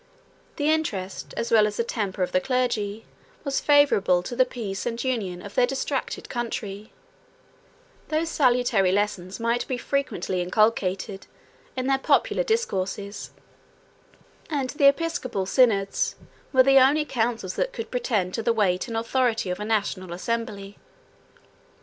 The 0.55 0.67
interest, 0.71 1.31
as 1.37 1.51
well 1.51 1.67
as 1.67 1.77
the 1.77 1.83
temper 1.83 2.23
of 2.23 2.31
the 2.31 2.41
clergy, 2.41 3.05
was 3.43 3.59
favorable 3.59 4.23
to 4.23 4.35
the 4.35 4.45
peace 4.45 4.87
and 4.87 5.03
union 5.03 5.43
of 5.43 5.53
their 5.53 5.67
distracted 5.67 6.27
country: 6.27 6.91
those 8.07 8.27
salutary 8.29 8.91
lessons 8.91 9.39
might 9.39 9.67
be 9.67 9.77
frequently 9.77 10.41
inculcated 10.41 11.27
in 11.77 11.85
their 11.85 11.99
popular 11.99 12.41
discourses; 12.41 13.29
and 14.49 14.71
the 14.71 14.87
episcopal 14.87 15.45
synods 15.45 16.15
were 16.51 16.63
the 16.63 16.79
only 16.79 17.05
councils 17.05 17.53
that 17.57 17.71
could 17.71 17.91
pretend 17.91 18.33
to 18.33 18.41
the 18.41 18.53
weight 18.53 18.87
and 18.87 18.97
authority 18.97 19.51
of 19.51 19.59
a 19.59 19.65
national 19.65 20.13
assembly. 20.13 20.79